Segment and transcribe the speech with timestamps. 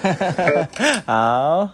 [1.04, 1.68] 好，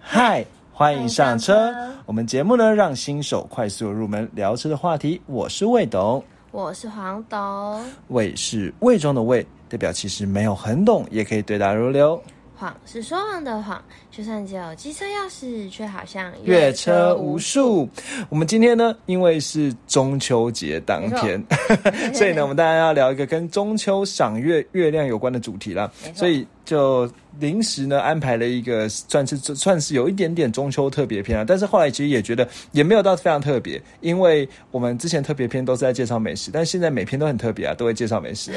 [0.00, 1.74] 嗨，欢迎上车。
[2.06, 5.20] 我们节目呢，让新手快速入门聊车的话题。
[5.26, 6.22] 我是魏董，
[6.52, 12.20] 我是黄董，魏是魏中的魏，代表其实没有很懂，也可以对答如流。
[12.56, 17.88] 谎是说谎的谎，就算只有机车钥匙，却好像越车无数。
[18.28, 21.42] 我们今天呢，因为是中秋节当天，
[22.12, 26.12] 所以呢，我们大家要聊一个跟中秋赏月月亮有关的主题啦没。
[26.12, 27.10] 错所以就
[27.40, 38.52] 临时呢安排了一个算是算是有一点点中秋特别篇啊，但是后来其实也觉得也没有到非常特别，因为我们之前特别篇都是在介绍美食，但现在每篇都很特别啊，都会介绍美食、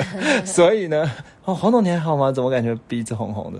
[0.45, 1.09] 所以呢，
[1.45, 2.31] 哦，黄总你还好吗？
[2.31, 3.59] 怎么感觉鼻子红红的？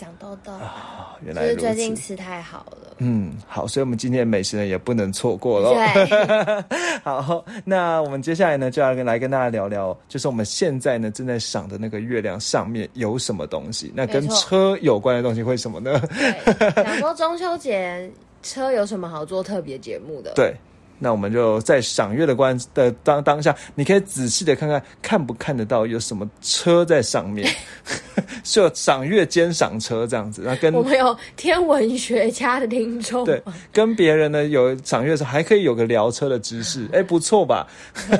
[0.00, 1.66] 长痘痘，啊，原就是来如此。
[1.66, 2.96] 最近吃太好了。
[2.96, 5.74] 嗯，好，所以我们今天的美食呢也不能错过喽。
[5.74, 6.64] 对，
[7.04, 13.92] 好，那我们接下来呢就要跟来跟大家聊聊，就是我们现在呢正在赏的那个月亮上面有什么东西？
[13.94, 16.00] 那跟车有关的东西会什么呢？
[16.46, 18.10] 对，想说中秋节
[18.42, 20.54] 车有什么好做特别节目的？， 对。
[21.02, 27.50] 那我们就在赏月的关的当当下，你可以仔细的看看看不看得到有什么车在上面，
[28.44, 37.66] 是有赏月兼赏车这样子，那跟我们有天文学家的听众，对，跟别人呢有赏月的时候，还可以有个聊车的知识， 哎，不错吧？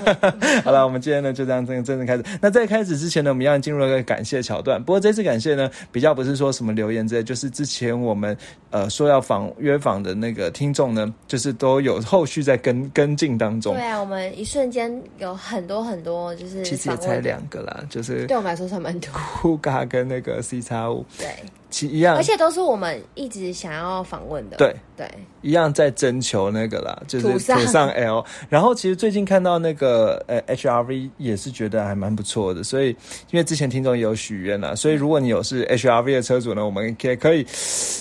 [0.65, 2.25] 好了，我们今天呢就这样正正式开始。
[2.41, 4.83] 那在开始之前呢，我们一样进入一个感谢桥段。
[4.83, 8.37] 不过这次感谢呢，比较不是说什么留言之类，就是之前我们
[8.71, 13.83] 呃说要访约访的那个听众呢，就是都有后续在跟跟跟进当中对。
[13.83, 19.11] 啊，我们一瞬间有很多很多，就是其实也才两个啦，就是对我们来说算蛮多。
[19.13, 21.29] 酷嘎跟那个 C 叉五，对，
[21.71, 24.57] 其一样而，且都是我们一直想要访问的。
[24.57, 25.09] 对对，
[25.43, 28.25] 一样在征求那个啦，就是土上 L。
[28.49, 32.89] 然后其实最近看到那个呃 HRV 也是觉得还蛮不错的，所以
[33.31, 37.47] 因为之前听众也有许愿啦，所以如果你有是 HRV 的车主呢，我们也可以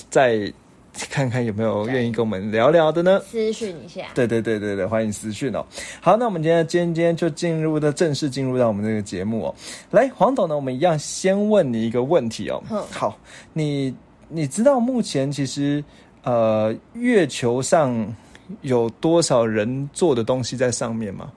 [0.09, 0.51] 再
[1.09, 3.21] 看看有没有愿意跟我们聊聊的呢。
[3.21, 4.07] 私讯一下。
[4.13, 5.65] 对对对对对，欢迎私讯哦。
[6.01, 9.55] 好，那我们今天今天今天就进入的正式进入到我们这个节目哦。
[9.91, 12.61] 来，黄董呢，我们一样先问你一个问题哦。
[12.69, 13.17] 嗯好，
[13.53, 13.95] 你
[14.27, 15.83] 你知道目前其实
[16.23, 18.15] 呃月球上
[18.61, 21.31] 有多少人做的东西在上面吗？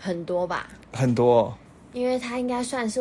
[0.00, 1.54] 很多吧，很多、哦。
[1.92, 3.00] 因为它应该算是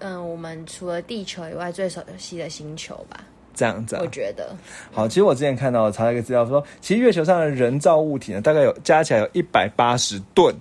[0.00, 3.24] 嗯、我们除了地球以外最熟悉的星球吧，
[3.56, 4.54] 这样子啊我，觉得。
[4.92, 10.54] 好，其实我之前看到查了一个资料说，其实月球上的人造物体呢，大概有加起来有一百八十吨，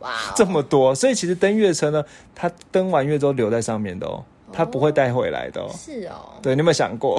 [0.00, 2.04] 哇、哦，这么多，所以其实登月车呢，
[2.34, 4.22] 它登完月之后留在上面的哦，
[4.52, 5.70] 它不会带回来的哦。
[5.78, 7.18] 是哦，对，你有没有想过？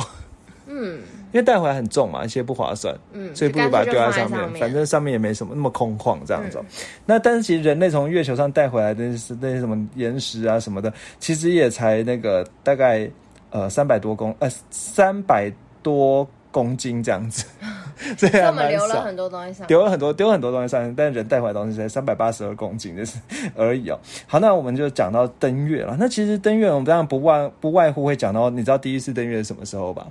[0.68, 1.02] 嗯。
[1.34, 6.58] 因为带回来很重嘛，一些不划算，嗯，所以不如把它丢在上面，反正上面也没什么那么空旷这样子。
[7.06, 9.04] 那但是其实人类从月球上带回来的
[9.42, 13.08] 那些什么岩石啊什么的，其实也才那个大概
[13.50, 17.46] 呃三百多公呃三百多公斤这样子，
[18.18, 19.02] 这所以还蛮我们留了少。
[19.02, 19.68] 很多东西上。
[19.68, 23.20] 丢了很多，丢很多东西上去，但人带回来的东西才三百八十二公斤，就是
[23.56, 24.00] 而已哦。
[24.26, 25.96] 好，那我们就讲到登月了。
[26.00, 30.08] 那其实登月，我们当然不外不外乎会讲到，你知道第一次登月是什么时候吧？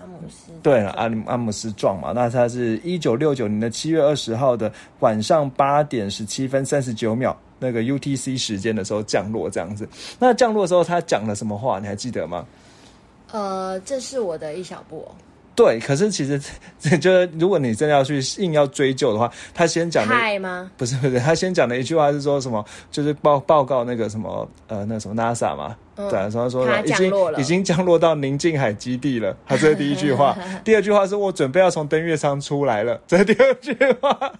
[0.00, 9.88] 阿姆斯对了，阿里阿姆斯壮嘛，那他是一九六九年的七月二十号的晚上八点十七分三十九秒，那个 UTC 时间的时候降落这样子。
[10.18, 11.78] 那降落的时候他讲了什么话？
[11.78, 12.44] 你还记得吗？
[13.30, 15.14] 呃，这是我的一小步、哦，
[15.54, 16.36] 对，可是其实
[16.98, 20.70] 就是如果你真的要去硬要追究的话，他先讲的？
[20.76, 22.64] 不是不是，他先讲的一句话是说什么？
[22.90, 30.36] 就是报报告那个什么呃，那什么 NASA 嘛，嗯对啊，说说已经已经降落到宁静海基地了，他这是第一句话。
[30.64, 34.32] 第二句话是我准备要从登月舱出来了，这是第二句话。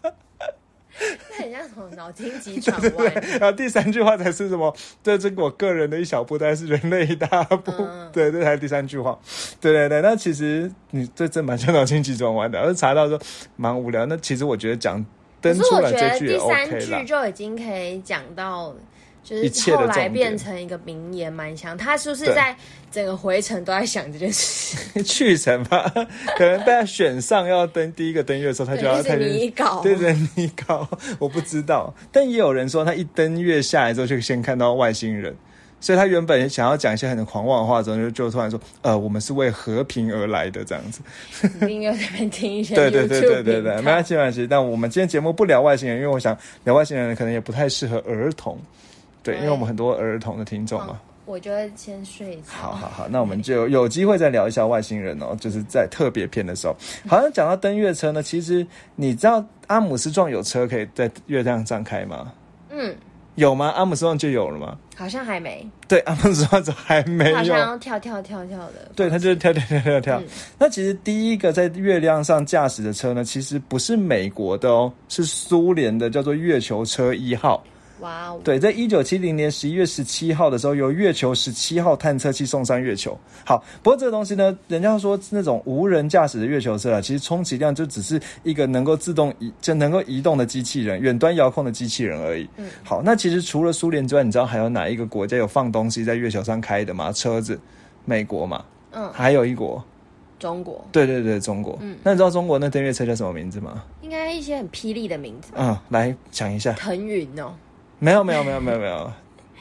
[1.31, 3.12] 那很像什么脑筋急转弯。
[3.38, 4.75] 然后第三句话才是什么？
[5.03, 7.72] 这这个我个人的一小步，但是人类一大步。
[7.78, 9.19] 嗯对，这才是第三句话。
[9.61, 13.19] 对对对，那其实你这真蛮像脑筋急转弯的，而查到说
[13.56, 14.05] 蛮无聊。
[14.06, 15.05] 那其实我觉得讲
[15.41, 17.06] 登出来这句 OK 啦句。
[17.06, 18.75] 就已经可以讲到，
[19.31, 21.79] 就是一切的后来变成一个名言，蛮强。
[21.79, 22.55] 他是不是在
[22.91, 24.77] 整个回程都在想这件事？
[25.05, 25.88] 去程吧，
[26.37, 29.81] 可能大家选上要登第一个登月的时候，他就要对，一直拟稿。
[29.82, 30.88] 对对你搞，
[31.21, 35.32] 我不知道， 但也有人说他一登月下来之后就先看到外星人，
[35.81, 41.00] 所以他原本想要讲一些很狂妄的话，之后就就突然说，呃，我们是为和平而来的这样子。
[41.62, 44.47] 一定要在边听一下对对对对对对，没关系没关系。
[44.50, 48.59] 但我们今天节目不聊外星人，因为我想聊外星人可能也不太适合儿童，
[49.22, 51.00] 对，因为我们很多儿童的听众嘛。
[51.26, 52.43] 我就会先睡着。
[52.46, 56.75] 好好好，那我们就有机会再聊一下外星人哦， 就是在特别篇的时候。
[57.06, 62.32] 好像讲到登月车呢，其实你知道阿姆斯壮有车可以在月亮上开吗？
[62.70, 62.96] 嗯，
[63.37, 63.72] 有吗？
[63.76, 64.76] 阿姆斯壮就有了吗？
[64.96, 67.37] 好像还没，对，阿姆斯壮还没有。
[67.37, 68.90] 好像要跳跳跳跳的。
[68.96, 70.20] 对，他就是跳跳跳跳跳。
[70.20, 70.26] 嗯
[70.58, 77.62] 那其实第一个在月亮上驾驶的车呢，其实不是美国的哦，是苏联的，叫做月球车一号。
[78.00, 83.19] 哇哦，对，在一九七零年十一月十七号的时候，由月球十七号探测器送上月球。
[83.44, 92.49] 好，不过这个东西呢，人家说那种无人驾驶的月球车啊，其实充其量就只是一个能够自动移、就能够移动的机器人，远端遥控的机器人而已。
[92.56, 97.12] 嗯，好，那其实除了苏联之外，你知道还有哪一个国家有放东西在月球上开的吗？
[97.12, 97.61] 车子，
[98.05, 99.82] 美国嘛，嗯，还有一国，
[100.38, 101.79] 中国对对对，中国。
[101.82, 103.82] 嗯那你知道中国那登月车叫什么名字吗？
[104.00, 106.73] 应该一些很霹雳的名字，嗯，来讲一下。
[106.73, 107.53] 腾云哦，
[108.00, 109.12] 没有没有没有没有没有，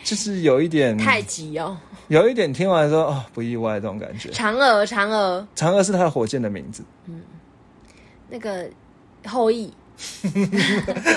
[0.04, 1.78] 就是有一点太急哦，
[2.08, 4.30] 有一点听完说哦不意外这种感觉。
[4.30, 7.22] 嫦娥嫦娥嫦娥是他的火箭的名字，嗯
[8.30, 8.70] 那个
[9.26, 9.74] 后羿，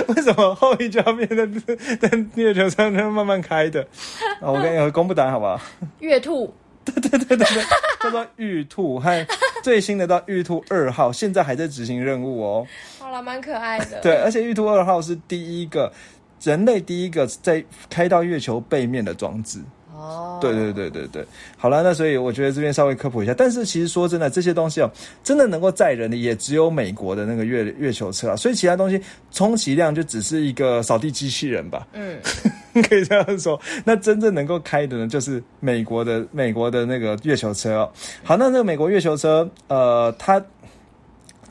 [0.09, 1.63] 为什么后羿就要变成
[2.01, 3.83] 在月球上那慢慢开的？
[4.41, 5.61] 啊，我跟你公布答案好不好？
[6.01, 6.53] 月兔，
[6.85, 7.65] 对对对对对
[8.01, 9.27] 叫做玉兔和
[9.63, 12.67] 最新的到玉兔二号，现在还在执行任务哦。
[12.99, 14.01] 好了，蛮可爱的。
[14.01, 15.93] 对，而且玉兔二号是第一个
[16.43, 19.61] 人类第一个在开到月球背面的装置。
[19.95, 21.25] 哦，对对对对对，
[21.57, 24.91] 好了，那所以我觉得这边稍微科普一下，但是其实说真的，这些东西哦，
[25.23, 29.01] 真的能够载人的也只有美国的那个月月球车啊，所以其他东西
[29.31, 32.19] 充其量就只是一个扫地机器人吧，嗯，
[32.89, 33.61] 可以这样说。
[33.85, 37.93] 那真正能够开的呢，就是美国的美国的那个月球车哦。
[38.25, 40.43] 好，那那个美国月球车，呃，它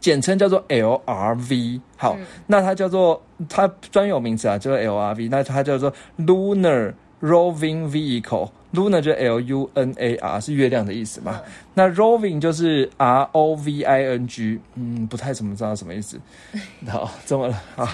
[0.02, 1.80] 简称叫做 LRV。
[1.96, 2.18] 好，
[2.48, 5.30] 那它叫做它专有名词啊，就是 LRV。
[5.30, 8.50] 那它叫做 Lunar Roving Vehicle。
[8.74, 11.42] Lunar 就 L U N A R 是月亮的意思嘛？
[11.74, 16.20] 那 Roving 就是 R O V I N G，嗯，不太怎么知道什么意思。
[16.88, 17.62] 好，怎么了？
[17.76, 17.88] 好，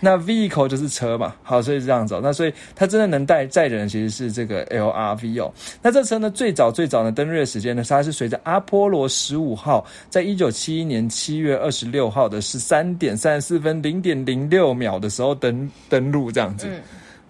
[0.00, 2.20] 那 vehicle 就是车嘛，好，所以是这样子、哦。
[2.22, 5.52] 那所以它真的能带载人，其实是这个 LRV 哦。
[5.82, 16.66] 那这车呢，最早最早的登月时间呢，它是随着阿波罗十五号在一九七一年七月二十六号的十三点三十四分零点零六秒的时候登登陆这样子。
[16.70, 16.80] 嗯，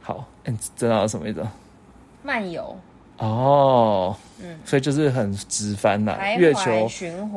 [0.01, 1.47] 好，嗯，知道什么意思？
[2.23, 2.77] 漫游，
[3.19, 6.89] 哦，嗯，所以就是很直翻啦，月球，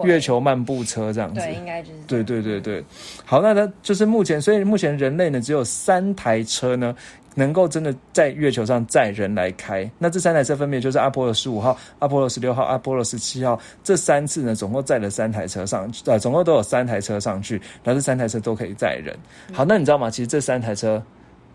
[0.04, 1.40] 月球漫步车这样子。
[1.40, 2.84] 对，应该就是对对对对，
[3.26, 6.96] 好，那它就是目前，所以目前人类呢只有三台车呢，
[7.34, 9.90] 能够真的在月球上载人来开。
[9.98, 19.18] 那这三台车分别就是阿波罗十五号、阿波罗十六号、阿波罗十七号这三次呢，总共载了三台车上，呃，总共都有三台车上去，然后这三台车都可以载人。
[19.52, 20.12] 好，那你知道吗？
[20.12, 21.02] 其实这三台车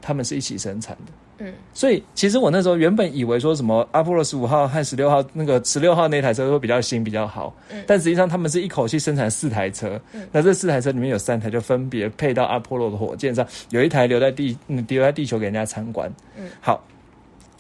[0.01, 1.13] 他们是一起生产的。
[1.39, 10.01] 嗯，所以其实我那时候原本以为说什么阿波罗十五号和十六号那个十六号那台车会比较新比较好，嗯但实际上他们是一口气生产四台车，
[10.33, 16.11] 那这四台车里面有三台就分别配到阿波罗的火箭上，有一台留在地嗯留在地球给人家参观。
[16.39, 16.83] 嗯，好，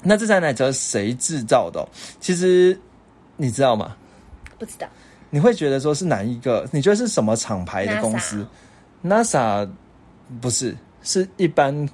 [0.02, 2.78] 那这三台车谁制造的哦、其实
[3.36, 3.94] 你知道吗？
[4.58, 4.88] 不知道
[5.28, 6.66] 你会觉得说是哪一个？
[6.72, 8.46] 你觉得是什么厂牌的公司
[9.04, 9.68] ？NASA
[10.40, 11.86] 不是，是一般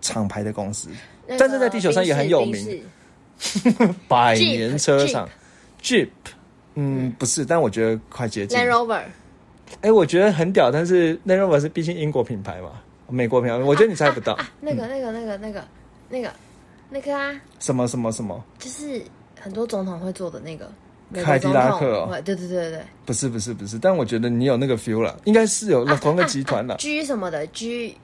[0.00, 0.88] 厂牌的公司。
[1.26, 2.82] 那个但是在地球上也很有名
[4.08, 5.28] 百年车厂
[5.82, 6.08] Jeep，
[6.74, 8.58] 嗯，不是，但我觉得快接近。
[8.58, 9.02] Land Rover，
[9.80, 14.32] 哎、我觉得很屌，但是 Land Rover 是毕竟英国品牌嘛，美国品牌，我觉得你猜不到。
[14.34, 15.64] 啊，那个那个那个那个
[16.08, 16.32] 那个
[16.90, 18.42] 那个啊，什么什么什么？
[18.58, 19.02] 就是
[19.40, 20.70] 很多总统会做的那个
[21.22, 26.76] 凯迪拉克哦对对对对对不是不是不是，但我觉得你有那个 feel 了，应该是有同一个集团了。
[26.78, 27.96] ，G 什么的 G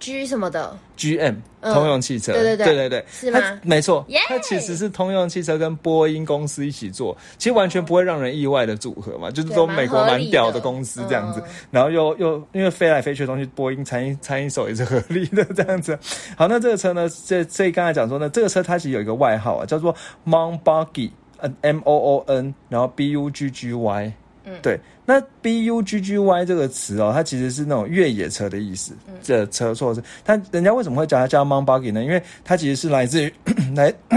[0.00, 1.74] G 什么的，GM 嗯。
[1.74, 2.66] 通用汽车，对对对。
[2.66, 3.38] 对对对，是吗？
[3.38, 11.40] 它没错耶它其实是通用汽车跟波音公司一起做，其实完全不会让人意外的组合嘛，就是说美国蛮屌的公司这样子。
[11.40, 15.96] 嗯，然后又又因为飞来飞去的东西，波音参一参一手也是合理的这样子。
[16.34, 19.94] 好，那这个车呢，这这刚才讲说呢，这个车它其实有一个外号啊，叫做
[20.26, 24.12] Mount Buggy，呃，M O O N，然后 B U G G Y。
[24.44, 28.94] 嗯对，那 B U G G Y 这个词哦，它其实是那种越野车的意思。
[29.06, 32.02] 嗯这车错是，它人家为什么会叫它叫 Mount Buggy 呢？
[32.02, 33.32] 因为它其实是来自于
[33.74, 33.92] 来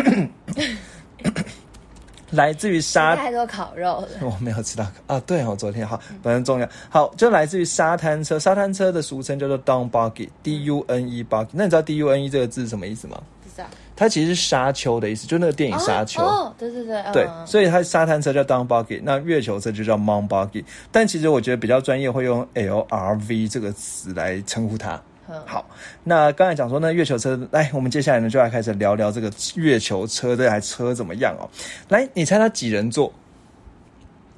[2.32, 6.68] 来自于沙太多烤肉了，我没有吃到啊，对哦，昨天好，反正重要。
[6.90, 11.50] 好，就来自于沙滩车，沙滩车的俗称叫做 down buggy，D U N E buggy。
[11.52, 13.22] 那你知道 D U N E 这个字是什么意思吗？
[13.44, 16.22] 不知道它其实是沙丘的意思，就那个电影沙丘。
[16.22, 20.64] 哦，哦对对对，对，嗯所以它沙滩车叫 down buggy，那月球车就叫 mount buggy。
[20.92, 25.02] 但其实我觉得比较专业会用 L R V 这个词来称呼它。
[25.30, 25.66] 嗯好，
[26.04, 31.50] 那刚才讲说呢，月球车，来，我们接下来呢就来开始聊聊这个月球车这台车怎么样哦。
[31.88, 33.12] 来，你猜它几人座？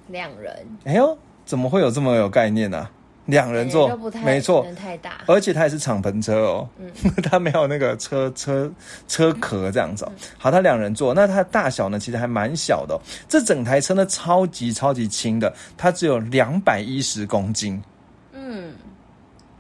[0.10, 2.88] 两人哎呦，怎么会有这么有概念呢、
[3.26, 4.66] 两人座就不，太没错。
[5.26, 6.70] 而且它也是敞篷车哦，
[7.24, 8.72] 它没有那个车车
[9.08, 10.12] 车壳这样子、哦。
[10.38, 17.82] 好，它两人座，那它的大小呢，其实还蛮小的哦、这整台车呢，超级超级轻的，它只有两百一十公斤，
[18.34, 18.74] 嗯，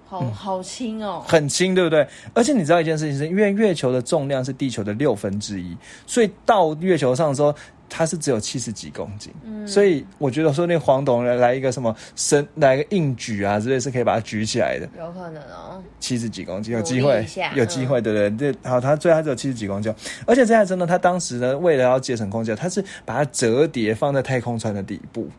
[0.07, 1.23] 好好轻哦。
[1.27, 2.07] 很轻，对不对？
[2.33, 7.53] 而且你知道一件事情是，因为月球的重量是地球的六分之一，所以到月球上的时候。
[7.87, 14.89] 它是只有七十几公斤，嗯所以我觉得说那黄董来来一个什么伸来一个硬举啊之类是可以把它举起来的。
[14.97, 15.81] 有可能哦。
[15.99, 18.51] 七十几公斤，有机会，有机会，对不对？
[18.51, 19.93] 这好，它最后它只有七十几公斤，
[20.25, 25.29] 而且这台车呢，它当时呢，为了要节省空间，它是把它折叠放在太空船的底部。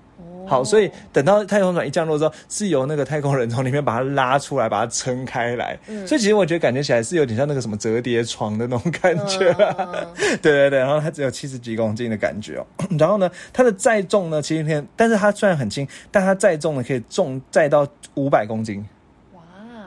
[0.47, 5.79] 哦好，所以等到太空船一降落之后，是由那个太空人从里面把它拉出来，把它撑开来。
[5.89, 9.89] 嗯所以其实我觉得感觉起来是有点像那个什么折叠床的那种感觉、啊。
[9.91, 10.07] 嗯
[10.41, 12.67] 对对对，然后它只有七十几公斤的感觉哦。
[12.99, 18.87] 然后呢，它的载重呢，其实天，但是它虽然很轻，但它载重呢可以重载到五百公斤。
[19.35, 19.41] 哇，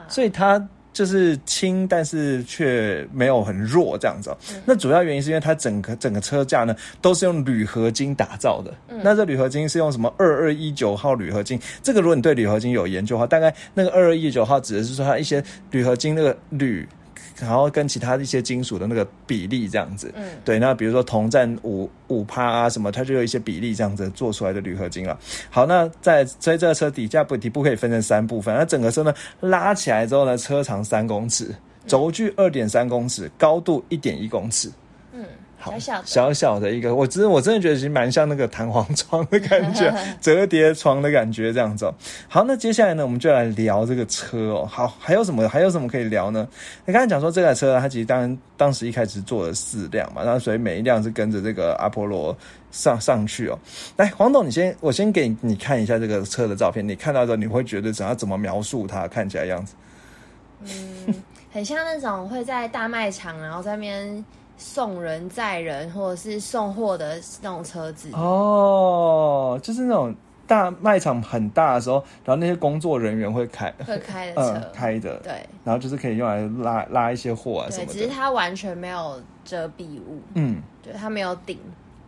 [0.08, 0.68] 所以它
[1.00, 4.36] 就是轻，但是却没有很弱这样子、哦。
[4.66, 8.70] 那主要原因是因为它整个整个车架呢都是用铝合金打造的。
[9.02, 11.58] 那这铝合金是用什么二二一九号铝合金？
[11.82, 16.86] 这个如果你对铝合金有研究的话，大概那个二二一九号指的是说它一些铝合金那个铝。
[17.40, 25.18] 然后跟其他的一些金属的那个比例这样子，嗯对，那比如说铜占五五趴啊什么，它就有一些比例这样子做出来的铝合金了。
[25.48, 31.54] 好，那在所以这个车底架部底部可以分成三部分，那整个车呢拉起来之后呢，车长三公尺，
[31.86, 34.70] 轴距二点三公尺，高度一点一公尺。
[35.64, 41.94] 小小的，小小的一个，我真的我真的觉得其实蛮像那个弹簧床的感觉， 折叠床的感觉这样子、哦。
[42.28, 44.66] 好，那接下来呢，我们就来聊这个车哦。
[44.66, 46.46] 好，还有什么还有什么可以聊呢？
[46.86, 52.36] 你刚才讲说这台车，它其实当然当时一开始做了四辆嘛，然后所以每一辆是跟着这个阿波罗
[52.70, 53.58] 上上去哦。
[53.96, 59.74] 来，黄董，你先我先给你看一下这个车的照片，你看到之后你会觉得怎样怎么描述它看起来样子？
[60.62, 61.14] 嗯，
[61.50, 64.24] 很像那种会在大卖场，然后在那边
[64.60, 68.10] 送人载人或者是送货的那种车子。
[68.12, 70.14] 哦，就是那种
[70.46, 75.32] 大卖场很大的时候，然后那些工作人员会开会开的车，嗯开的，对。
[75.64, 78.06] 然后就是可以用来拉拉一些货啊什对，么只是。
[78.08, 81.58] 它完全没有遮蔽物，嗯，对，它没有顶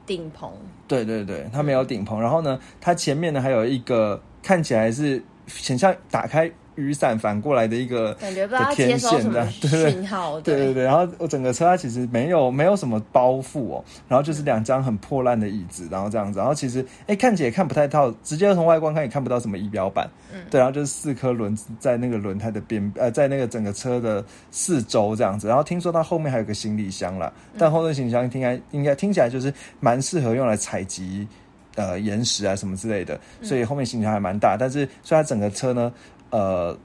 [0.04, 0.52] 顶棚，
[0.86, 5.22] 对对对，它没有顶棚，然后呢，它前面呢还有一个看起来是
[5.66, 10.74] 很像打开雨伞反过来的一个感觉不知道它的天接收什么线的，对对讯号，对对。
[10.74, 20.40] 对，然后我整个车它其实没有没有什么包覆哦，然后就是两张很破烂的椅子，然后这样子，然后其实哎看起来也看不太到，直接从外观看也看不到什么仪表板，嗯。
[20.50, 31.26] 对，然后就是四颗轮子在那个轮胎的边呃在那个整个车的四周这样子，然后听说它后面还有个行李箱啦，但后面行李箱听来应该听起来就是蛮适合用来采集。
[31.74, 35.90] 呃，岩石啊什么之类的，所以后面行李箱还蛮大，但是所以它整个车呢，
[36.32, 36.76] 呃，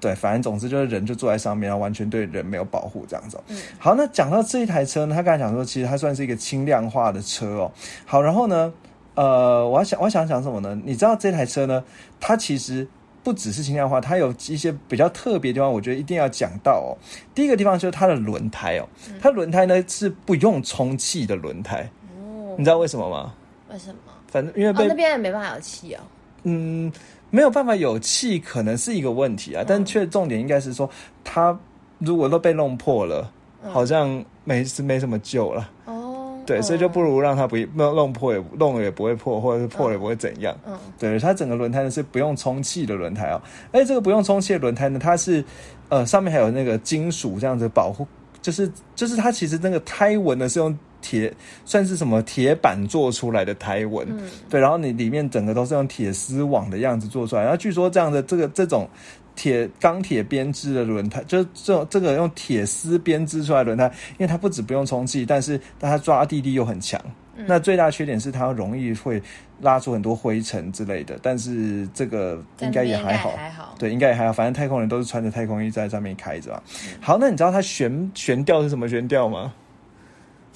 [0.00, 3.38] 对，反正总之就是人就坐在上面，然后完全对人没有保护这样子
[3.78, 7.72] 好，那讲到这一台车呢，他刚才讲说，其实它算是一个轻量化的车哦。
[8.06, 8.72] 好，然后呢，
[9.14, 10.80] 呃，我要想我想讲什么呢？
[10.84, 11.82] 你知道这台车呢，
[12.20, 12.86] 它其实
[13.22, 16.94] 不只是轻量化，它有一些比较特别的地方，我觉得一定要讲到哦。
[17.34, 18.88] 第一个地方就是它的轮胎哦，
[19.20, 21.88] 它轮胎呢是不用充气的轮胎，
[22.20, 23.34] 哦你知道为什么吗？
[23.70, 24.12] 为什么？
[24.28, 26.00] 反正因为哦，那边也没办法有气哦，
[26.44, 26.90] 嗯，
[27.30, 30.88] 没有办法有气，可能是一个问题啊，但却重点应该是说，
[31.24, 31.58] 它
[31.98, 33.30] 如果都被弄破了，
[33.72, 35.70] 好像没是没什么救了。
[35.86, 40.54] 哦，对，所以就不如让它不弄弄破也弄了也不会破，或者是破了也不会怎样。
[40.66, 40.78] 嗯。
[40.98, 43.40] 对，它整个轮胎呢是不用充气的轮胎哦，
[43.72, 45.42] 而且这个不用充气的轮胎呢，它是
[45.88, 48.06] 呃上面还有那个金属这样子保护，
[48.42, 51.32] 就是就是它其实那个胎纹呢是用铁
[51.66, 58.88] 算是什么铁板做出来的胎纹，嗯对，然后你里面整个都是用铁丝网的样子做出来，然后据说这样的这个这种。
[59.36, 67.00] 铁钢铁编织的轮胎，就是这种这个用铁丝编织出来的轮胎，因为它不止不用充气，但是但它抓地力又很强。
[67.44, 69.20] 那最大缺点是它容易会
[69.60, 74.32] 拉出很多灰尘之类的，但是这个应该也还好，还好，对，应该也还好。
[74.32, 76.62] 反正太空人都是穿着太空衣在上面开着嘛。
[77.00, 79.52] 好，那你知道它悬悬吊是什么悬吊吗？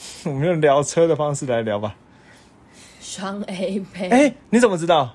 [0.24, 1.94] 我们用聊车的方式来聊吧。
[3.00, 5.14] 双 A 杯，哎、你怎么知道？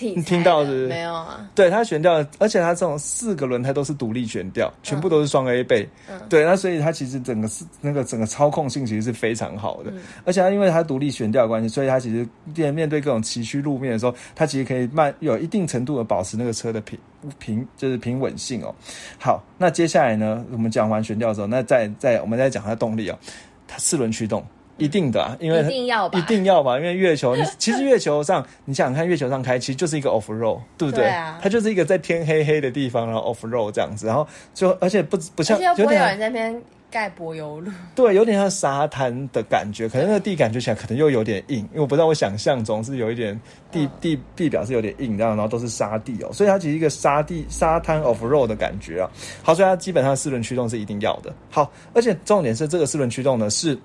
[0.00, 1.48] 你听到是是没有啊？
[1.54, 5.88] 对，它悬吊，而且它这种四个轮胎都是独立悬吊，全部都是双 A 背。
[6.10, 12.26] 嗯对，那所以它其实整个是那个整个操控性其实是非常好的，嗯而且它因为它独立悬吊的关系，所以它其实
[12.56, 16.98] 面面对各种崎岖路面的时候，它其实可以慢有一定程度的保持那个车的平
[17.38, 18.74] 平就是平稳性哦。
[19.16, 23.16] 好，那接下来呢，我们讲完悬吊之后，那再再我们再讲它的动力哦，
[23.66, 24.44] 它四轮驱动。
[24.76, 31.04] 一定的啊，因为一定要吧一定要吧，因为月球，你其实月球上，你想想看，月球上开其实就是一个 off road，对不对？
[31.04, 36.60] 对啊它就是一个在天黑黑的地方，然后 off road 这样子，然后就而且不不像而且又不会有人在那边
[36.94, 37.72] 盖柏油路。
[37.92, 43.34] 对，有点像沙滩的感觉，可能那个地感觉起来可能又有点硬，因为我不知道我想象中是有一点
[43.72, 49.10] 地嗯地地表是有点硬，然后，然后都是沙地哦，所以它其实一个沙地沙滩 off road 的感觉啊。
[49.42, 51.34] 好，所以它基本上四轮驱动是一定要的。
[51.50, 53.76] 好，而且重点是这个四轮驱动呢是，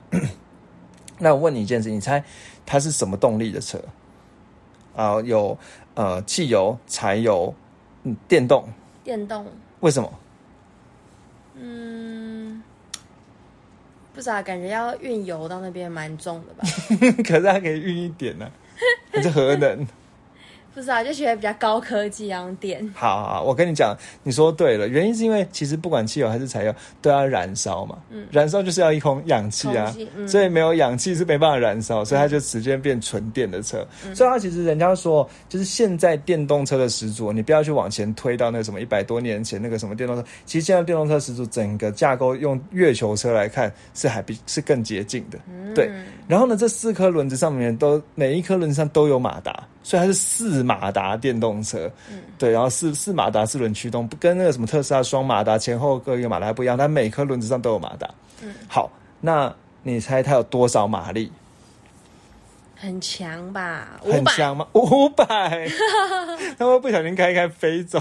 [1.18, 2.24] 那我问你一件事，你猜
[2.63, 3.82] 它是什么动力的车？
[4.96, 5.58] 啊、有
[5.96, 7.51] 呃汽油、柴油、
[8.04, 8.68] 嗯电动，
[9.04, 9.44] 电动，
[9.80, 10.12] 为什么？
[11.62, 12.62] 嗯，
[14.19, 16.67] 不知道，感觉要运油到那边蛮重的吧？
[17.23, 18.51] 可是它可以运一点呢、
[19.13, 19.88] 它是核能。
[20.79, 22.89] 不知道，就觉得比较高科技，要用电。
[22.95, 23.93] 好好，我跟你讲，
[24.24, 28.25] 你说对了，原因是因为其实不管汽油还是柴油都要燃烧嘛，嗯。
[28.31, 30.25] 燃烧就是要一空氧气啊气，嗯。
[30.25, 33.86] 所以没有氧气是没办法燃烧，所以它就直接变纯电的车。
[34.07, 34.15] 嗯。
[34.15, 45.38] 所以它其实人家说，就是现在电动车的始祖，你不要去往前推到那什么一百多年前那个什么电动车，其实现在电动车始祖整个架构用月球车来看是还比是更接近的，
[45.75, 45.91] 对。
[46.25, 51.89] 然后呢，这四颗轮子上面都每一颗轮子上都有马达，所以它是四马达电动车。
[52.12, 58.09] 嗯，对，然后四四马达四轮驱动，不跟那个什么特斯拉双马达前后各一个马达不一样，它每颗轮子上都有马达。
[58.41, 61.31] 嗯，好，那你猜它有多少马力？
[62.81, 64.00] 很强吧？
[64.01, 64.65] 很500强吗？
[64.71, 65.25] 五百，
[66.57, 68.00] 他会不小心开一开飞走，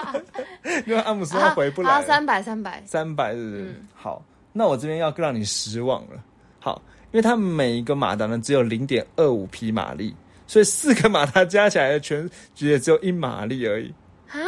[0.86, 2.82] 因为阿姆斯他回不来三百，三百。
[2.84, 3.82] 三百是不是？
[3.94, 6.22] 好，那我这边要让你失望了。
[6.60, 6.82] 好，
[7.12, 10.14] 因为它每一个马达呢只有零点二五匹马力，
[10.46, 13.92] 所以四个马达加起来的全也只有一马力而已
[14.30, 14.38] 啊。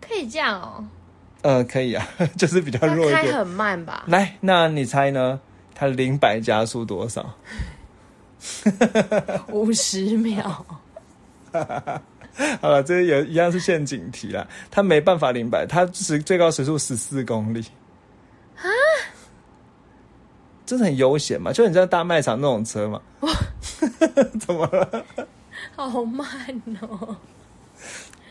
[0.00, 0.84] 可以这样哦，
[1.42, 3.26] 呃，可以啊， 就是比较弱一点。
[3.26, 4.04] 开很慢吧？
[4.06, 5.40] 来，那你猜呢？
[5.74, 7.34] 它零百加速多少？
[9.48, 10.64] 五十秒。
[12.60, 14.46] 好了，这也一样是陷阱题啦。
[14.70, 17.64] 它没办法零百，它时最高时速十四公里
[18.56, 18.64] 啊，
[20.70, 23.00] 真的很悠闲嘛，就很像大卖场那种车嘛。
[24.38, 25.04] 怎么了？
[25.74, 26.24] 好慢
[26.80, 27.16] 哦！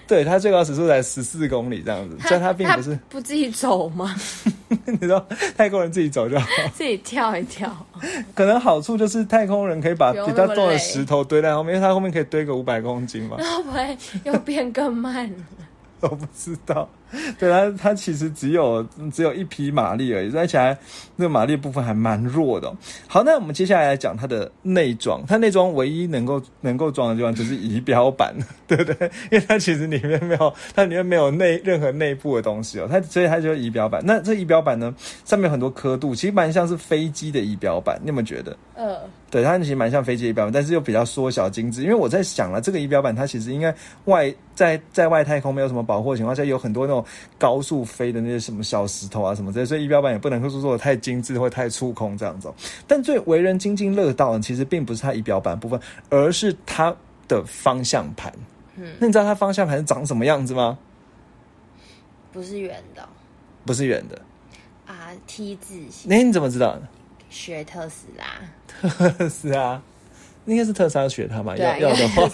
[0.08, 4.16] 对，它最高时速才十四公里这样子，所以它并不是不自己走吗？
[4.86, 6.48] 你说太空人自己走就好。
[6.74, 7.76] 自己跳一跳。
[8.34, 13.36] 可能好处就是太空人可以把比较重的石头堆在后面，因为它后面可以堆个五百公斤嘛。
[13.36, 15.44] 会不会又变更慢了？
[16.02, 16.88] 我不知道，
[17.40, 20.78] 对它它其实只有只有一匹马力而已，而且还
[21.16, 28.36] 那个马力部分还蛮弱的哦、好，那我们接下来来讲它的内装，它内装唯一能够能够装的地方就是仪表板，
[28.68, 29.10] 对不对？
[29.32, 34.02] 因为它其实里面没有，它里面没有内任何内部的东西哦，它所以它就是仪表板。
[34.06, 34.94] 那这仪表板呢，
[35.26, 38.56] 上面有很多刻度，其实蛮像是飞机的仪表板，你有没有觉得？
[38.76, 38.98] 呃，
[39.30, 41.82] 对，它其实蛮像飞机仪表板，但是又比较缩小精致。
[41.84, 43.74] 因为我在想了，这个仪表板它其实应该
[44.06, 46.99] 外在在外太空没有什么保护的情况下，有很多那种
[47.38, 52.56] 高速飞的那些什么小石头啊什么之类，所以仪表板也不能够说做的太精致或太触控这样子哦。
[52.88, 56.96] 但最为人津津乐道的，其实并不是它仪表板部分，而是它
[57.28, 58.34] 的方向盘。
[58.76, 60.78] 嗯，那你知道它方向盘是长什么样子吗？
[62.32, 63.08] 不是圆的哦
[63.66, 64.22] 不是圆的，
[64.86, 66.10] 啊，T 字形。
[66.10, 66.88] 那你怎么知道呢？
[67.30, 69.82] 学特斯拉，是啊，
[70.46, 72.28] 应该是特斯拉学他嘛，要要的话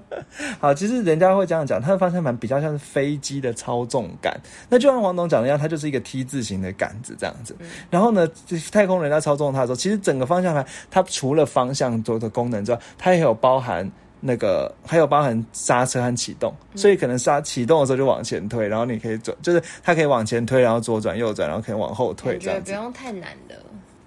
[0.60, 4.34] 好，其实人家会这样讲，它的方向盘比较像是飞机的操纵杆。
[4.68, 7.54] 那就像黄董讲的一样，它就是一个 T 字形的杆子这样子。
[7.90, 13.90] 然后呢，就是太空人在操纵它的时候，其实整个方向盘它除了方向轴的功能之外，它也有包含。
[14.26, 23.54] 那个还有包含刹车和启动，所以可能刹启动的时候就往前推，然后你可以左，就是它可以往前推，然后左转右转，然后可以往后退这样不用太难的。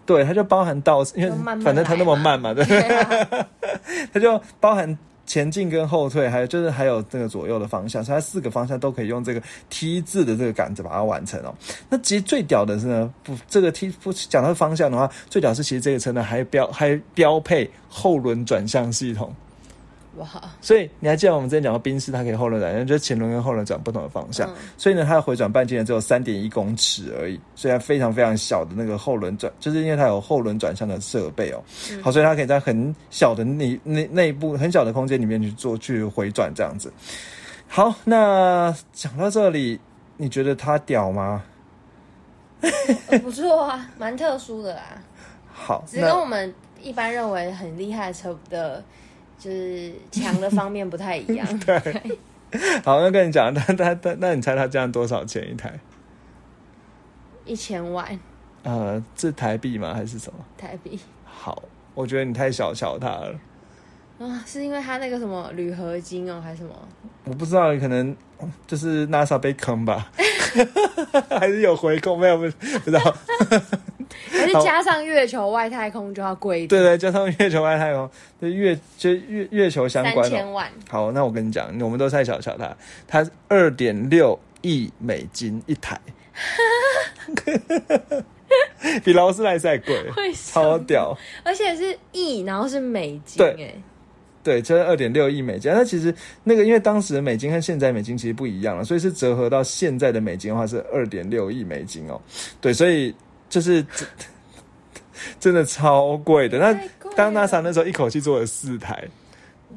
[0.07, 2.79] 对，它就包含倒，因为反正它那么慢嘛，对不对？
[2.81, 3.47] 对啊，
[4.13, 11.53] 它就包含前进跟后退，还有就是还有这个左右的方向，所以它四个方向都可以用这个 T 字的这个杆子把它完成哦。
[11.89, 19.35] 那其实最屌的是呢，不这个 T 不讲到方向的话，最屌是其实这个车呢还标还标配后轮转向系统。
[20.17, 20.27] 哇，
[20.62, 24.49] 所以你还记得我们之前讲过宾士它可以后轮转向，就是前轮跟后轮转不同的方向。
[24.49, 31.63] 嗯所以呢，它的回转半径呢只有三点一公尺而已，所以它非常非常小的那个后轮转，就是因为它有后轮转向的设备哦。
[32.01, 36.91] 好，所以它可以在很小的内内内部很小的空间里面去做去回转这样子。
[37.67, 39.80] 好，那讲到这里，
[40.15, 41.43] 你觉得它屌吗？
[43.08, 44.82] 呃不错啊，蛮特殊的啦。
[45.53, 48.84] 好，只是跟我那们一般认为很厉害的车的，
[49.38, 51.47] 就是强的方面不太一样。
[51.60, 51.80] 对，
[52.84, 55.80] 好，那跟你讲，那那那那你猜他这样多少钱一台？
[57.45, 58.19] 一千万，
[58.63, 59.93] 呃，这台币吗？
[59.93, 60.39] 还是什么？
[60.58, 63.39] 台币好，我觉得你太小瞧他了。
[64.19, 66.73] 啊，是因为他那个什么铝合金哦，还是什么？
[67.26, 68.15] 我不知道，可能
[68.65, 70.12] 就是 NASA 被坑吧，
[71.30, 72.15] 还是有回扣？
[72.17, 72.43] 没有，不
[72.80, 73.15] 不知道。
[74.30, 76.82] 还是加上月球外太空就要贵一点？
[76.82, 78.10] 对对，加上月球外太空，
[78.41, 80.23] 就月就月月球相关的。
[80.23, 80.69] 三千万。
[80.89, 82.75] 好，那我跟你讲，我们都太小瞧它，
[83.08, 85.99] 它二点六亿美金一台，
[89.03, 89.95] 比劳斯莱斯还贵
[90.34, 91.17] 超屌。
[91.43, 93.73] 而且是亿，然后是美金，对哎，
[94.43, 95.71] 对，就是二点六亿美金。
[95.73, 102.19] 那其实那个，因为当时的美金和现在美金其实不一样了，所以是折合到现在的美金的话是二点六亿美金哦。
[102.62, 103.13] 对，所以
[103.49, 104.07] 就是真
[105.39, 106.57] 真的超贵的。
[106.57, 106.73] 那
[107.15, 109.07] 当 NASA 那时候一口气做了四台。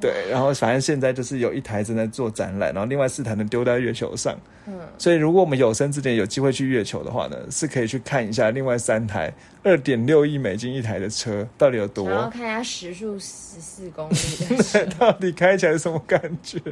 [0.00, 4.36] 对，然后反正现在就是有一台正在做展览，然后另外四台呢丢在月球上。
[4.66, 9.32] 嗯，所以如果我们有生之年有机会去月球的话呢，是可以去看一下另外三台
[9.62, 14.16] 二点六亿美金一台的车到底有多，然后看一下时速十四公里，
[14.98, 16.60] 到底开起来是什么感觉？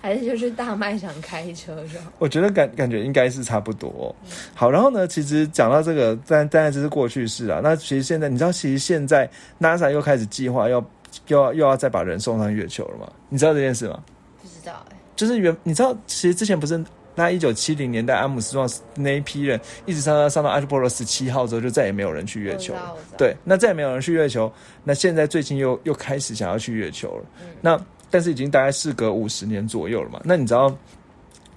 [0.00, 2.10] 还是就是大卖场开车就好。
[2.18, 4.08] 我觉得感感觉应该是差不多哦、
[4.54, 7.60] 好，然后呢，其实讲到这个，但当然这是过去式啊。
[7.62, 9.28] 那其实现在你知道，其实现在
[9.60, 10.80] NASA 又开始计划要
[11.28, 13.10] 又要又要再把人送上月球了吗？
[13.28, 14.02] 你知道这件事吗？
[14.42, 16.82] 不知道哎、就是原你知道，其实之前不是
[17.14, 22.74] 那一九七零年代阿姆斯壮那一批人一直上到上到阿波罗十七号之后，就再也没有人去月球
[23.16, 27.24] 对，那再也没有人去月球，那现在最近又又开始想要去月球了。
[27.40, 30.20] 嗯那但是已经大概事隔五十年左右了嘛。
[30.24, 30.72] 那你知道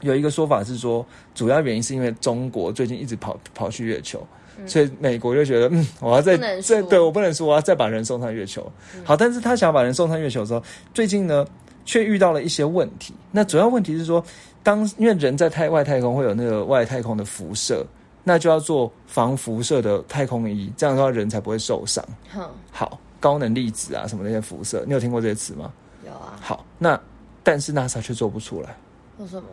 [0.01, 4.25] 有一个说法是说，主要原因是因为中国最近一直跑跑去月球。
[4.65, 8.69] 所以美国就觉得，嗯，我要再再对我不能说，我要再把人送上月球。
[9.03, 11.45] 好，但是他想把人送上月球的时候，最近呢
[11.85, 13.13] 却遇到了一些问题。
[13.31, 14.23] 那主要问题是说，
[14.63, 17.85] 当因为人在太外太空会有那个外太空的辐射，
[18.23, 22.03] 那就要做防辐射的太空衣，这样的话人才不会受伤。
[22.33, 25.71] 哼，好，高能粒子啊什么那些辐射，你有听过这些词吗？
[26.05, 26.99] 有啊，好，那
[27.43, 28.75] 但是 NASA 却做不出来，
[29.17, 29.47] 为什么？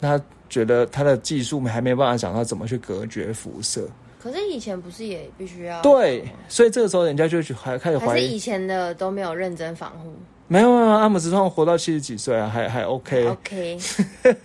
[0.00, 3.88] 那他觉得他的技术还没办法想到怎么去隔绝辐射。
[4.24, 10.14] 可是以前不是也必须要对，所以这个时候人家就去还开始怀疑，是以前的都没有认真防护
[10.48, 13.78] 没有没有，阿姆斯壮活到七十几岁啊，还还 OK，？OK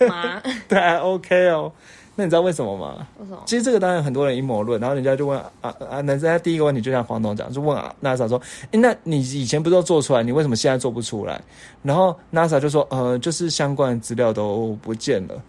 [0.05, 0.41] 吗？
[0.67, 1.71] 对，还 OK 哦。
[2.15, 3.07] 那你知道为什么吗？
[3.17, 3.41] 为什么？
[3.45, 8.37] 其实这个当然很多人阴谋论，然后人家就问啊啊，男生他第一个问题就像黄总讲，就问啊 NASA 说，
[8.71, 11.41] 诶，那你以前不是都做出来，你为什么现在做不出来？
[11.81, 15.41] 然后 NASA 就说，呃，就是相关的资料都不见了。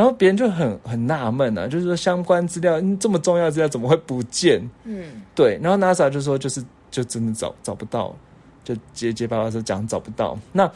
[0.00, 4.58] 然后别人就很很纳闷啊，就是说相关资料、嗯、这么重要的资料怎么会不见？
[4.84, 8.16] 嗯，对，然后 NASA 就说就是就真的找找不到，
[8.64, 10.38] 就结结巴巴说讲找不到。
[10.54, 10.66] 那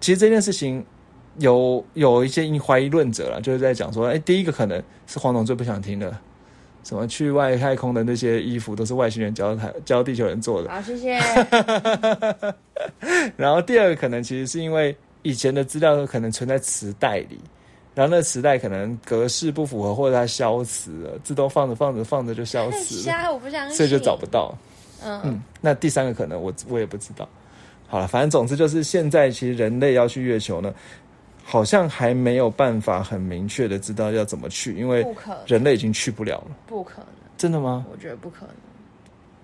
[0.00, 0.86] 其实这件事情
[1.38, 6.16] 有有一些怀疑论者了，就是在讲说，哎，第一个可能是黄总最不想听的，
[6.84, 10.70] 什么去外太空的那些衣服都是外星人教他教地球人做的。
[10.70, 11.18] 好，谢谢。
[13.36, 17.40] 然后第二个可能其实是因为以前的资料可能存在磁带里。
[17.98, 23.76] 然后那磁带可能格式不符合，或者它消磁了，自动放着放着放着就消磁了，瞎，我不相信。
[23.76, 24.56] 所以就找不到。
[25.04, 27.28] 嗯嗯，那第三个可能我我也不知道。
[27.88, 30.72] 好了，反正总之就是现在其实人类要去月球呢，
[31.42, 35.04] 好像还没有办法很明确的知道要怎么去，因为
[35.44, 36.56] 人类已经去不了了。
[36.68, 37.06] 不可能，
[37.36, 37.84] 真的吗？
[37.90, 38.54] 我觉得不可能。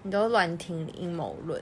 [0.07, 1.59] 你都乱听阴谋论，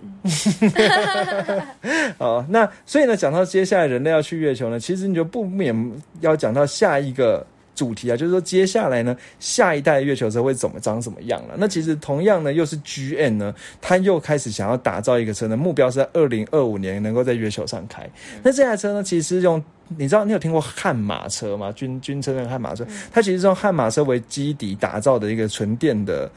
[2.18, 5.72] 哦，那所以呢，讲到接下来人类要去月球呢，其实你就不免
[6.20, 11.55] 要讲到下一个主题啊，就是说接下来呢，下一代月球车会怎么长什么样了？
[11.57, 18.11] 那其实同样呢，又是 GM 呢，他又开始想要打造一个车呢，目标是在二零二五年能够在月球上开。
[18.42, 19.62] 那这台车呢，其实用。
[19.98, 21.70] 你知道你有听过悍马车吗？
[21.72, 26.31] 军军车那个悍马车，它其实是用悍马车为基底打造的一个纯电的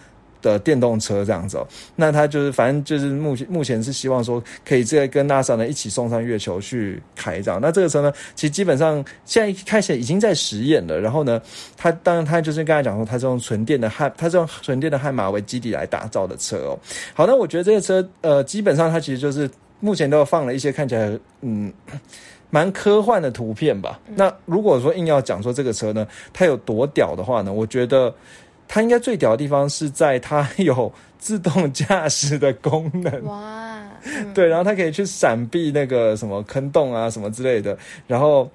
[0.52, 1.68] 的电动车这样子哦。
[1.96, 7.60] 那它就是反正就是目前目前是希望说可以这个跟 NASA 呢一起送上月球去开这样。
[7.60, 11.00] 那这个车呢，其实基本上现在开始已经在实验了。
[11.00, 11.42] 然后呢，
[11.76, 16.80] 它当然它就是刚才讲说，它是用纯电的悍，它是用纯电的悍马为基底来打造的车哦。
[17.14, 21.74] 好，那我觉得这个车呃，基本上它其实就是目前都放了一些看起来嗯。
[22.52, 24.00] 蛮科幻的图片吧。
[24.16, 28.14] 那如果说硬要讲说这个车呢，它有多屌的话呢，我觉得
[28.68, 33.24] 它应该最屌的地方是在它 有自动驾驶的功能。
[33.26, 38.50] 哇，嗯对，然后它可以去闪避那个什么坑洞啊什么之类的，然后。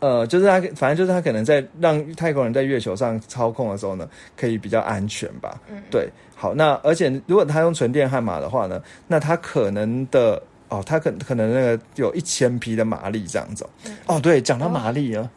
[0.00, 5.58] 呃，就是它，反正就是它可能在让太空人在月球上操控的时候呢，可以比较安全吧。
[5.70, 13.70] 嗯对，好，那而且如果它用纯电悍马的话呢，那它可能的哦，它可可能那个有一千匹的马力这样子哦。
[14.16, 15.30] 哦，对，讲到马力啊，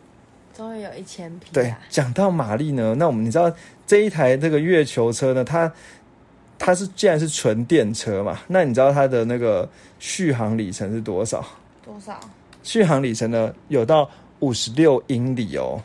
[0.57, 1.53] 终于有一千匹、啊。
[1.53, 3.53] 对，讲到马力呢，那我们你知道
[3.85, 5.71] 这一台这个月球车呢，它
[6.57, 11.45] 它是既然是纯电车嘛，那你知道它的那个续航里程是多少？
[11.85, 12.19] 多少？
[12.63, 15.79] 续航里程呢有到五十六英里哦。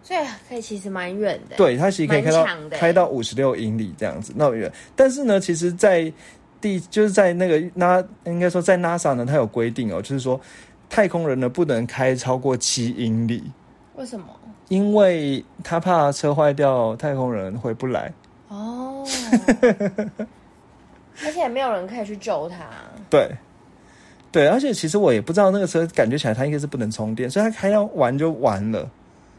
[0.00, 1.56] 所以可以其实蛮远的。
[1.56, 4.72] 对，它其实可以开到开到五十六英里这样子，那么远。
[4.96, 6.10] 但是呢，其实，在
[6.62, 10.40] 地就是在那个那应该说在 NASA 呢，它有规定哦，就是说
[10.88, 13.44] 太空人呢不能开超过七英里，
[13.98, 14.26] 为什么？
[14.68, 18.12] 因为他怕车坏掉，太空人回不来。
[18.48, 19.04] 哦，
[21.24, 22.58] 而且也没有人可以去救他。
[23.10, 23.28] 对，
[24.30, 28.88] 对，而且其实我也不知道那个车，感觉起来它应该是不能充电，所以它开到完就完了。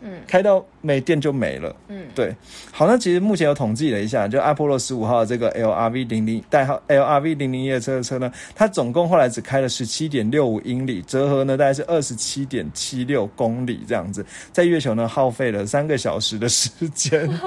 [0.01, 1.75] 嗯开到没电就没了。
[1.87, 2.35] 嗯，对，
[2.71, 17.29] 好，那其实目前有统计了一下，就阿波罗十五号这个 LRV 零零代号 LRV 零零一的车的车呢，它总共后来只开了十七点六五英里，折合呢大概是二十七点七六公里这样子，在月球呢耗费了三个小时的时间。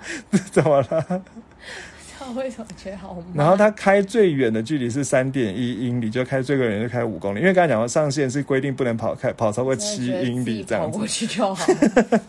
[0.50, 1.22] 怎么了？
[2.32, 3.24] 他为什么觉得好慢？
[3.34, 11.06] 然后它开最远的距离是三点一英里，就开最远就开五公里，因为刚才讲到上限是规定不能跑开跑超过七英里这样子跑过。
[11.06, 11.66] 去就好。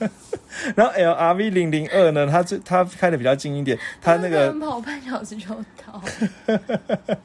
[0.75, 5.47] 然后 LRV 零零二呢，它最它开的比较近一点，它那个跑半小时就
[5.85, 6.01] 到，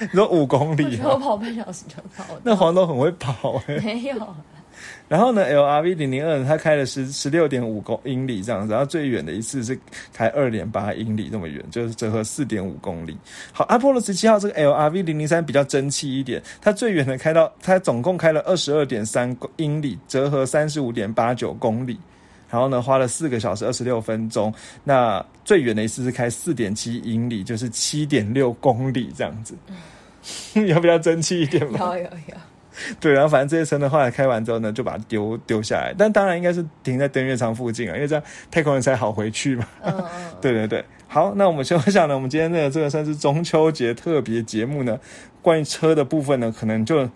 [0.00, 2.24] 你说五公里觉得我啊，跑半小时就到。
[2.44, 4.14] 那黄豆很会跑哎、没有，
[5.08, 9.78] 然后呢，LRV 零零二它开了十十六点五公英里这样子，然后最远的一次是
[10.12, 13.16] 开二点八英里这么远，就是折合四点五公里。
[13.52, 21.98] 好，阿波罗十七号这个 LRV 零零三比较争气一点，它最远的开到它总共开了二十二点三英里，折合三十五点八九公里。
[22.48, 24.54] 然后呢，花了四个小时二十六分钟。
[24.84, 29.54] 那最远的一次是开四点七英里，就是七点六公里这样子。
[30.68, 31.78] 要不要争气一点嘛？
[31.80, 32.36] 有有有，
[33.00, 35.94] 对，然后反正这些车呢，后来开完之后呢，就把它丢丢下来。
[35.96, 39.66] 但当然应该是停在登月舱附近啊，因为这样太空人才好回去嘛。
[39.82, 40.04] 嗯嗯，
[40.40, 44.98] 对对对，好，那我们就想呢，我们今天这个这个算是中秋节特别节目呢，
[45.42, 47.08] 关于车的部分呢，可能就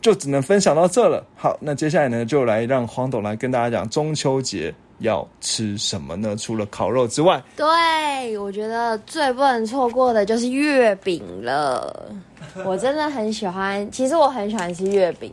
[0.00, 1.26] 就只能分享到这了。
[1.34, 6.34] 好，那接下来呢，就来让黄董来跟大家讲中秋节要吃什么呢？
[6.36, 12.12] 除了烤肉之外，对，我觉得最不能错过的就是月饼了。
[12.64, 15.32] 我真的很喜欢，其实我很喜欢吃月饼，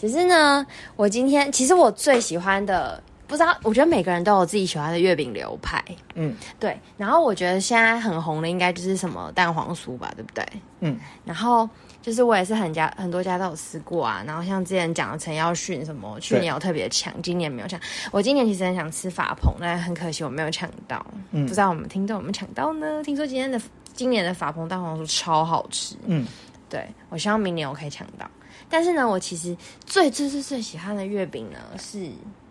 [0.00, 5.84] 只是呢，我今天其实我最喜欢的，不知道，我觉得每个人都有自己喜欢的月饼流派。
[6.14, 10.44] 嗯对，然后我觉得现在很红的应该就是什么蛋黄酥吧，对不对？
[10.80, 11.68] 嗯，然后
[12.00, 14.24] 就是我也是很家很多家都有吃过啊。
[14.26, 17.78] 然后像之前讲的陈耀迅什么，去年有特别抢，今年没有抢。
[18.10, 21.06] 我今年其实很想吃法鹏，但很可惜我没有抢到。
[21.30, 23.04] 嗯不知道我们听众有没有抢到呢？
[23.04, 23.60] 听说今天的
[23.94, 26.26] 今年的法鹏蛋黄酥超好吃，嗯，
[26.70, 28.28] 对我希望明年我可以抢到。
[28.70, 32.08] 但是呢，我其实最最最最喜欢的月饼呢是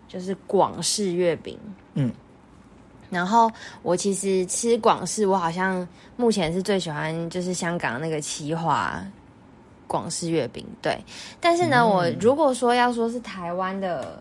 [0.08, 1.58] 就是广式月饼，
[1.94, 2.12] 嗯。
[3.10, 3.50] 然后
[3.82, 9.02] 我其实吃广式，我好像目前是最喜欢就是香港那个奇华
[9.86, 11.02] 广式月饼，对。
[11.40, 14.20] 但是呢，嗯我如果说要说是台湾的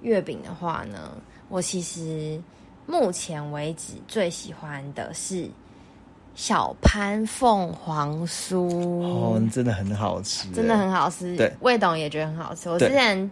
[0.00, 1.12] 月饼的话呢，
[1.50, 2.40] 我其实
[2.86, 5.46] 目前为止最喜欢的是
[6.34, 8.70] 小潘凤凰酥，
[9.02, 11.36] 哦，真的很好吃，真的很好吃。
[11.36, 12.70] 对魏董也觉得很好吃。
[12.70, 13.30] 我之前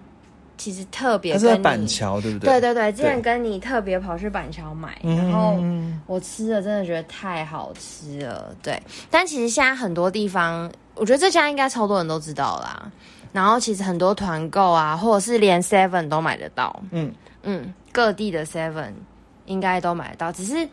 [0.62, 2.48] 其实特别它是在跟你板桥，对不对？
[2.48, 8.54] 对对对，之前跟你特别跑去板桥买，嗯，然后嗯我吃了真的觉得太好吃了。
[8.62, 12.92] 对，但其实现在很多地方，我觉得这家应该超多人都知道啦。
[13.32, 16.80] 然后其实很多团购啊，或者是连 Seven 都买得到。
[16.92, 18.92] 嗯嗯，各地的 Seven
[19.46, 20.68] 应该都买得到，只是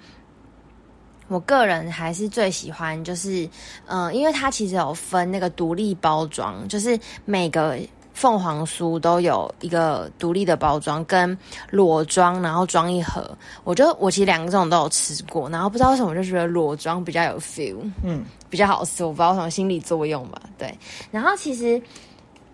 [1.30, 3.44] 我个人还是最喜欢，就是
[3.88, 7.76] 嗯、呃因为它其实有分那个独立包装，就是每个
[8.20, 11.38] 凤凰酥都有一个独立的包装跟
[11.72, 13.26] 裸装，然后装一盒。
[13.64, 17.78] 我就我其实两个这种都有吃过，然后不知道为什么就觉得裸装比较有 feel。
[18.04, 20.42] 嗯比较好吃，我不知道什么心理作用吧。
[20.58, 20.78] 对，
[21.12, 21.82] 然后其实，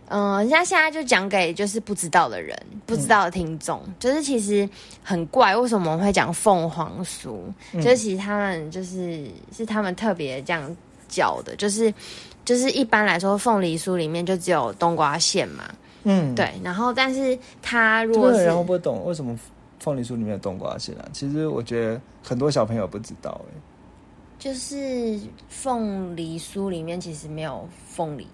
[0.09, 4.69] 嗯、人家现在就讲给就是不知道的人、不知道的听众，就是其实
[5.01, 7.37] 很怪，为什么我们会讲凤凰酥？
[7.75, 10.61] 就是其实他们就是是他们特别这样
[11.07, 11.91] 叫的，就是
[12.45, 15.63] 就是一般来说凤梨酥里面就只有冬瓜馅嘛，
[16.03, 19.37] 嗯，对，然后但是它如果对，是然后不懂为什么
[19.79, 21.05] 凤梨酥里面有冬瓜馅啊？
[21.11, 23.59] 其实我觉得很多小朋友不知道哎、
[24.37, 28.27] 就是凤梨酥里面其实没有凤梨。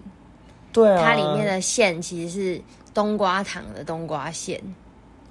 [0.72, 2.62] 对啊，它里面的馅其实是
[2.94, 4.58] 冬瓜糖的冬瓜馅，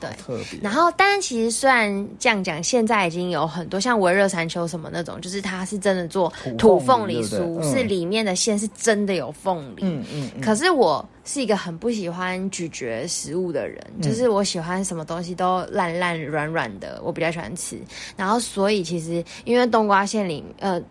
[0.01, 0.09] 对。
[0.17, 9.83] 特别，然后，但是其实虽然这样讲，现在已经有很多像微热山丘什么那种，就是它是真的做土土凤凤梨酥，梨对不对嗯是里面的馅是真的有凤梨。
[9.83, 17.79] 嗯嗯嗯，可是我是一个很不喜欢咀嚼食物的人，就是我喜欢什么东西都烂烂软软的，我比较喜欢吃。
[18.17, 20.81] 然后所以其实因为冬瓜馅里，呃，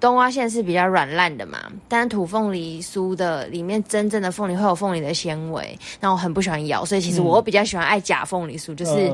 [0.00, 9.12] 冬瓜馅是比较软烂的嘛，但土凤梨酥的里面真正的凤梨会有凤梨的纤维，那我很不喜欢咬，所以其实我比较喜欢爱假凤梨酥，就是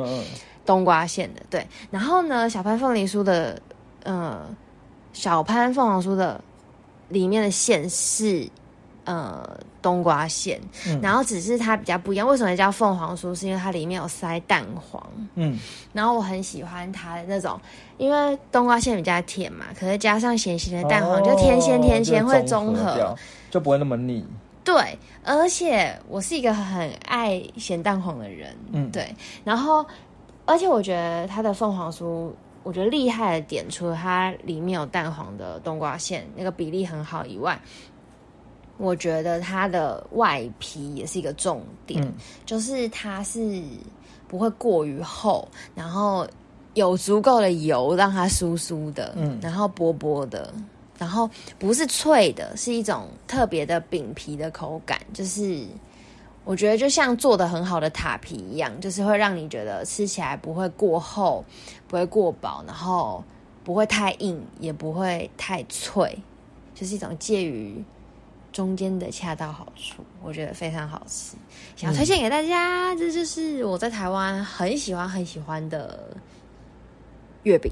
[0.64, 1.42] 冬瓜馅的。
[1.50, 3.60] 对，然后呢，小潘凤梨酥的，
[4.04, 4.46] 呃，
[5.12, 6.40] 小潘凤凰酥的
[7.08, 8.48] 里面的馅是。
[9.06, 10.60] 呃，冬瓜馅，
[11.00, 12.26] 然后只是它比较不一样。
[12.26, 13.32] 为什么叫凤凰酥？
[13.32, 15.00] 是因为它里面有塞蛋黄。
[15.36, 15.56] 嗯，
[15.92, 17.58] 然后我很喜欢它的那种，
[17.98, 23.16] 因为冬瓜馅比较甜嘛，可是加上咸咸的蛋黄，就甜咸甜咸会综合，
[23.48, 24.26] 就不会那么腻。
[24.64, 28.56] 对，而且我是一个很爱咸蛋黄的人。
[28.72, 29.14] 嗯，对。
[29.44, 29.86] 然后，
[30.44, 32.32] 而且我觉得它的凤凰酥，
[32.64, 37.56] 我觉得厉害的点，除了它里面有蛋黄的冬瓜馅，那个比例很好以外。
[38.78, 42.12] 我觉得它的外皮也是一个重点，
[42.44, 43.62] 就是它是
[44.28, 46.28] 不会过于厚，然后
[46.74, 50.52] 有足够的油让它酥酥的，嗯，然后薄薄的，
[50.98, 55.64] 然后不是脆的，是一种特别的饼皮的口感，就是
[56.44, 61.42] 我觉得就像做的很好的塔皮一样，就是会让你觉得吃起来不会过厚，
[61.88, 63.24] 不会过饱，然后
[63.64, 66.18] 不会太硬，也不会太脆，
[66.74, 67.82] 就是一种介于。
[68.56, 71.36] 中间的恰到好处，我觉得非常好吃，
[71.76, 72.94] 想要推荐给大家。
[72.94, 76.16] 这就是我在台湾很喜欢很喜欢的
[77.42, 77.70] 月饼，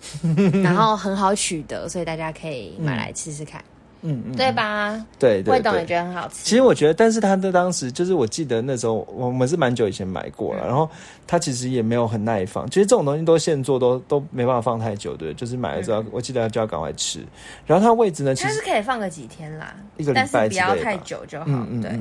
[0.64, 3.60] 然后很好取得，所以大家可以买来吃吃看。
[3.60, 5.06] 嗯嗯嗯，对吧？
[5.18, 6.36] 对对，味道也觉得很好吃。
[6.44, 10.88] 其实我觉得，但是他的当时就是，我记得那时候我们是蛮久以前买过了，然后
[11.26, 12.68] 他其实也没有很耐放。
[12.70, 17.20] 其实这种东西都现做，都都没办法放太久，对，就是买了之后，我记得就要赶快吃。
[17.66, 21.46] 然后它位置呢，其实可以放个几天啦，一个礼拜不要太久就好。
[21.82, 21.98] 对。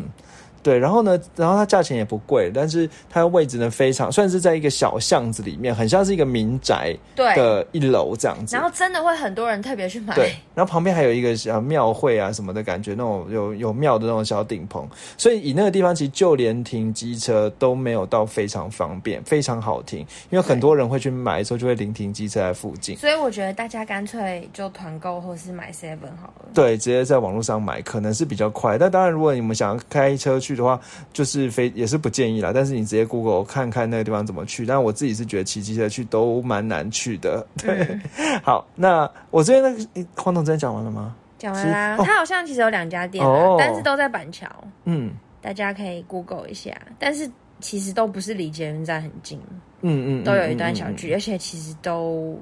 [0.68, 8.54] 对，然后呢，然后它价钱也不贵，但是它的位置呢非常，算是在一个小巷子里面，很像是一个民宅的一楼这样子。
[8.54, 10.14] 然后真的会很多人特别去买。
[10.14, 14.86] 对，然后旁边还有一个小庙会啊什么的感觉，那种有有庙的那种小顶棚，
[15.18, 20.00] 所以以那个地方其实就连停机车都没有到非常方便，非常好停，
[20.30, 22.98] 因为很多人会去买的时候就会临停机车在附近。
[22.98, 26.50] 所以我觉得大家干脆就团购或是买 seven 好了。
[26.54, 30.57] 对，直接在网络上买可能是比较快，但当然如果你们想要开车去。
[30.58, 30.80] 的话
[31.14, 34.66] 就是非也是不建议啦，但是你直接 Google 看看那个地方怎么去。
[34.66, 37.46] 但我自己是觉得骑机车去都蛮难去的。
[37.58, 38.00] 对，
[38.44, 41.16] 好，那我这边那个黄总真的讲完了吗？
[41.38, 41.96] 讲完啦。
[41.98, 43.24] 他好像其实有两家店，
[43.58, 44.48] 但是都在板桥。
[44.86, 46.72] 嗯，大家可以 Google 一下。
[46.98, 49.40] 但是其实都不是离捷运站很近。
[49.82, 52.36] 嗯嗯，都有一段小距离，而且其实都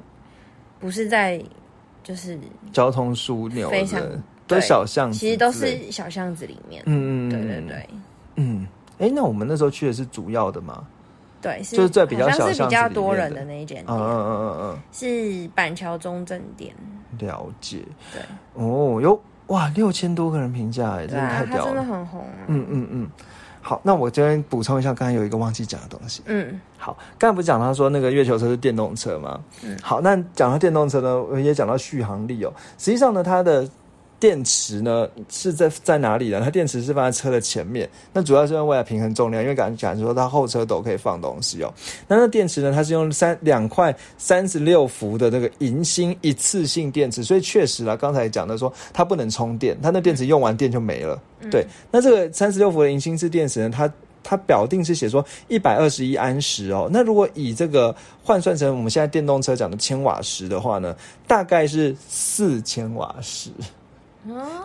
[0.80, 1.44] 不是在
[2.02, 2.40] 就是
[2.72, 4.02] 交通枢纽非常。
[4.48, 6.84] 都小巷子，其实都是小巷子里面。
[6.86, 7.90] 嗯嗯，对对对，
[8.36, 8.68] 嗯，
[9.00, 10.84] 哎，那我们那时候去的是主要的吗？
[11.42, 13.86] 对，就是在比较小是比较多人的那一间店。
[13.88, 16.74] 嗯嗯嗯嗯，是板桥中正店。
[17.20, 17.84] 了解。
[18.12, 18.22] 对。
[18.56, 22.26] 哦，哟哇，六千多个人评价，哎，真的太屌了，真的很红。
[22.48, 23.10] 嗯嗯嗯。
[23.62, 26.24] 好，那我这边补充一下，刚才有一个忘记讲的东西。
[26.26, 26.60] 嗯。
[26.80, 29.40] 好，刚才不是讲他说那个月球车是电动车吗？
[29.64, 29.78] 嗯。
[29.84, 32.52] 好，那讲到电动车呢，也讲到续航力哦。
[32.80, 33.68] 实际上呢，它的
[34.26, 36.42] 电池呢是在在哪里呢？
[36.44, 41.72] 它电池是放在车的前面，那主要是为了平衡重量，因为感觉说它后车斗可以放东西哦。
[42.08, 51.22] 那那电池呢，它是用三两块三十六伏的那个银芯一次性电池，所以确实啊，刚才讲的说它不能充电，它那电池用完电就没了。
[51.52, 53.88] 对，那这个三十六伏的银芯式电池呢，它
[54.24, 56.90] 它表定是写说一百二十一安时哦。
[56.92, 60.96] 那如果以这个换算成我们现在电动车讲的千瓦时的话呢，
[61.28, 63.52] 大概是四千瓦时。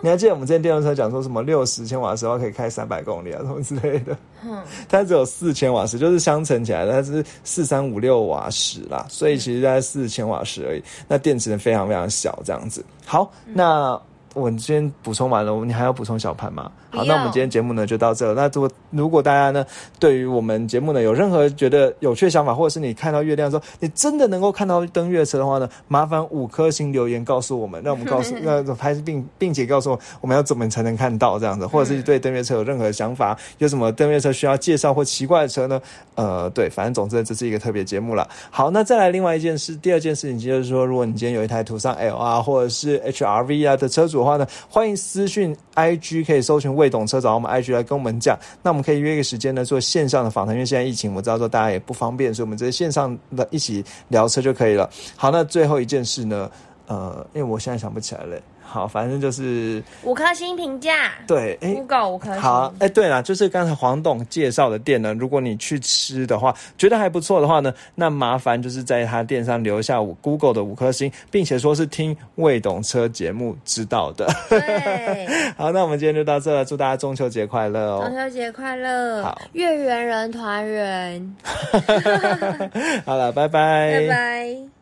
[0.02, 4.16] 你还记得我们之前电动车讲说什么六十千瓦时候可以开三百公里啊，什么之类的？
[4.44, 10.82] 嗯，它只有四千瓦时，就是相乘起来它是四三五六瓦时啦，所以其实在四千瓦时而已。
[11.06, 12.84] 那电池呢非常非常小，这样子。
[13.04, 14.00] 好，那。
[14.32, 16.70] 我今天补充完了，你还要补充小盘吗？
[16.90, 18.32] 好，那我们今天节目呢就到这。
[18.34, 19.64] 那如果如果大家呢
[19.98, 35.80] 对于我们节目呢有任何觉得有趣的想法，或者是你看到月亮说你真的能够看到登月车的话呢，麻烦五颗星留言告诉我们，让我们告诉 那还是并并且告诉我我们要怎么才能看到这样子，或者是对登月车有任何想法，有什么登月车需要介绍或奇怪的车呢？
[36.14, 38.28] 呃，对，反正总之这是一个特别节目了。
[38.50, 44.20] 好，那再来另外一件事，第二件事情就是说，如果你今天有一台途尚 L 啊，或者是 HRV 啊的车主。
[44.20, 48.38] 的话呢，欢迎私讯 IG，可以搜寻会懂车找我们 IG 来跟我们讲。
[48.62, 50.54] 那我们可以约一个时间呢，做线上的访谈。
[50.54, 54.88] 因为现在疫情，我知道说大家也不方便，所以我们直接线上的一起聊车就可以了。
[55.16, 56.50] 好，那最后一件事呢？
[56.86, 58.36] 呃，因为我现在想不起来了。
[58.70, 62.40] 好，反正就是五颗星评价，对，哎，Google 五颗星。
[62.40, 74.28] 好，哎，对了，就是刚才黄董介绍的店呢，如果你去吃的话，觉得还不错的话呢，那麻烦就是在他店上留下五 Google 的五颗星，并且说是听未懂车节目知道的。
[74.48, 75.26] 对，
[75.58, 78.28] 好，那我们今天就到这了，祝大家中秋节快乐哦中哦！
[78.28, 79.24] 秋节快乐！
[79.24, 81.36] 好月圆人团圆，
[83.04, 84.70] 好了，拜拜，拜拜。